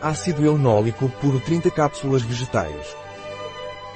Ácido 0.00 0.44
elenólico 0.46 1.08
puro 1.22 1.40
30 1.40 1.70
cápsulas 1.70 2.20
vegetais. 2.20 2.94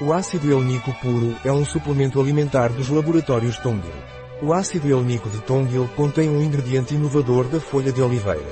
O 0.01 0.11
ácido 0.11 0.51
helenico 0.51 0.91
puro 0.99 1.35
é 1.45 1.51
um 1.51 1.63
suplemento 1.63 2.19
alimentar 2.19 2.69
dos 2.69 2.89
laboratórios 2.89 3.59
Tongil. 3.59 3.93
O 4.41 4.51
ácido 4.51 4.87
helenico 4.87 5.29
de 5.29 5.39
Tongil 5.41 5.87
contém 5.95 6.27
um 6.27 6.41
ingrediente 6.41 6.95
inovador 6.95 7.47
da 7.49 7.59
folha 7.59 7.91
de 7.91 8.01
oliveira. 8.01 8.51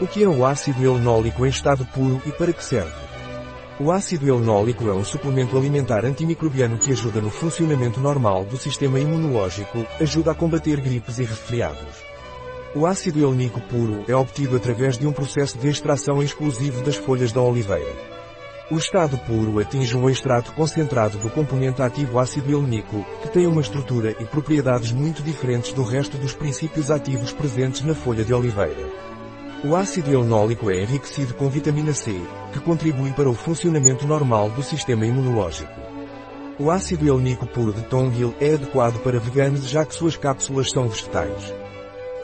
O 0.00 0.06
que 0.06 0.24
é 0.24 0.26
o 0.28 0.46
ácido 0.46 0.82
helenólico 0.82 1.44
em 1.44 1.50
estado 1.50 1.84
puro 1.84 2.22
e 2.24 2.32
para 2.32 2.54
que 2.54 2.64
serve? 2.64 2.90
O 3.78 3.92
ácido 3.92 4.26
helenólico 4.26 4.88
é 4.88 4.94
um 4.94 5.04
suplemento 5.04 5.58
alimentar 5.58 6.06
antimicrobiano 6.06 6.78
que 6.78 6.92
ajuda 6.92 7.20
no 7.20 7.28
funcionamento 7.28 8.00
normal 8.00 8.46
do 8.46 8.56
sistema 8.56 8.98
imunológico, 8.98 9.86
ajuda 10.00 10.30
a 10.30 10.34
combater 10.34 10.80
gripes 10.80 11.18
e 11.18 11.24
resfriados. 11.24 12.11
O 12.74 12.86
ácido 12.86 13.18
helenico 13.18 13.60
puro 13.60 14.02
é 14.08 14.16
obtido 14.16 14.56
através 14.56 14.96
de 14.96 15.06
um 15.06 15.12
processo 15.12 15.58
de 15.58 15.68
extração 15.68 16.22
exclusivo 16.22 16.82
das 16.82 16.96
folhas 16.96 17.30
da 17.30 17.42
oliveira. 17.42 17.92
O 18.70 18.78
estado 18.78 19.18
puro 19.18 19.58
atinge 19.58 19.94
um 19.94 20.08
extrato 20.08 20.54
concentrado 20.54 21.18
do 21.18 21.28
componente 21.28 21.82
ativo 21.82 22.18
ácido 22.18 22.50
helenico, 22.50 23.04
que 23.20 23.28
tem 23.28 23.46
uma 23.46 23.60
estrutura 23.60 24.16
e 24.18 24.24
propriedades 24.24 24.90
muito 24.90 25.22
diferentes 25.22 25.74
do 25.74 25.82
resto 25.82 26.16
dos 26.16 26.32
princípios 26.32 26.90
ativos 26.90 27.30
presentes 27.30 27.82
na 27.82 27.94
folha 27.94 28.24
de 28.24 28.32
oliveira. 28.32 28.88
O 29.62 29.76
ácido 29.76 30.10
helenólico 30.10 30.70
é 30.70 30.80
enriquecido 30.80 31.34
com 31.34 31.50
vitamina 31.50 31.92
C, 31.92 32.18
que 32.54 32.60
contribui 32.60 33.12
para 33.12 33.28
o 33.28 33.34
funcionamento 33.34 34.06
normal 34.06 34.48
do 34.48 34.62
sistema 34.62 35.04
imunológico. 35.04 35.78
O 36.58 36.70
ácido 36.70 37.06
helenico 37.06 37.46
puro 37.46 37.74
de 37.74 37.82
Tongil 37.82 38.34
é 38.40 38.54
adequado 38.54 38.98
para 39.02 39.20
veganos 39.20 39.68
já 39.68 39.84
que 39.84 39.94
suas 39.94 40.16
cápsulas 40.16 40.70
são 40.70 40.88
vegetais. 40.88 41.61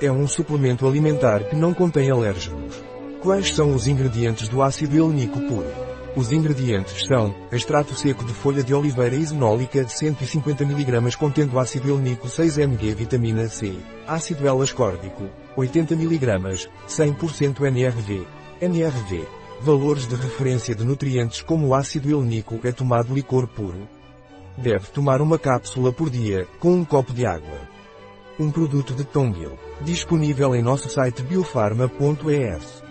É 0.01 0.13
um 0.13 0.29
suplemento 0.29 0.87
alimentar 0.87 1.43
que 1.49 1.57
não 1.57 1.75
contém 1.75 2.09
alérgenos. 2.09 2.81
Quais 3.21 3.53
são 3.53 3.75
os 3.75 3.89
ingredientes 3.89 4.49
do 4.49 4.63
ácido 4.63 4.97
helenico 4.97 5.41
puro? 5.41 5.67
Os 6.15 6.31
ingredientes 6.31 7.05
são, 7.05 7.35
extrato 7.51 7.97
seco 7.97 8.25
de 8.25 8.33
folha 8.33 8.63
de 8.63 8.73
oliveira 8.73 9.17
isenólica 9.17 9.89
150 9.89 10.63
mg 10.63 11.17
contendo 11.17 11.59
ácido 11.59 11.91
helenico 11.91 12.29
6 12.29 12.59
mg 12.59 12.95
vitamina 12.95 13.49
C, 13.49 13.75
ácido 14.07 14.47
L-ascórbico, 14.47 15.25
80 15.57 15.95
mg, 15.95 16.69
100% 16.89 17.61
NRV. 17.67 18.25
NRV. 18.61 19.27
Valores 19.61 20.07
de 20.07 20.15
referência 20.15 20.77
de 20.77 20.85
nutrientes 20.85 21.43
como 21.43 21.75
ácido 21.75 22.09
helenico 22.09 22.61
é 22.63 22.71
tomado 22.71 23.13
licor 23.13 23.49
puro. 23.49 23.89
Deve 24.57 24.87
tomar 24.93 25.21
uma 25.21 25.41
cápsula 25.41 25.93
por 25.93 26.09
dia, 26.09 26.47
com 26.61 26.73
um 26.73 26.85
copo 26.85 27.13
de 27.13 27.27
água. 27.27 27.78
Um 28.39 28.53
produto 28.53 28.95
de 28.95 29.05
Tongil. 29.05 29.59
Disponível 29.81 30.55
em 30.55 30.63
nosso 30.63 30.89
site 30.89 31.23
biofarma.es. 31.23 32.88